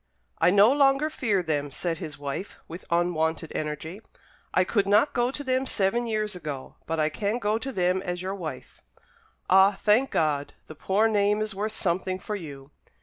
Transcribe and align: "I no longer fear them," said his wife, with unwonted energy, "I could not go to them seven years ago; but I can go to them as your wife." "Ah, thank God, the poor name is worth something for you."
"I 0.39 0.49
no 0.49 0.73
longer 0.73 1.11
fear 1.11 1.43
them," 1.43 1.69
said 1.69 1.99
his 1.99 2.17
wife, 2.17 2.57
with 2.67 2.85
unwonted 2.89 3.51
energy, 3.53 4.01
"I 4.51 4.63
could 4.63 4.87
not 4.87 5.13
go 5.13 5.29
to 5.29 5.43
them 5.43 5.67
seven 5.67 6.07
years 6.07 6.35
ago; 6.35 6.77
but 6.87 6.99
I 6.99 7.09
can 7.09 7.37
go 7.37 7.59
to 7.59 7.71
them 7.71 8.01
as 8.01 8.19
your 8.19 8.33
wife." 8.33 8.81
"Ah, 9.47 9.77
thank 9.79 10.09
God, 10.09 10.55
the 10.65 10.73
poor 10.73 11.07
name 11.07 11.39
is 11.39 11.53
worth 11.53 11.73
something 11.75 12.17
for 12.17 12.35
you." 12.35 12.71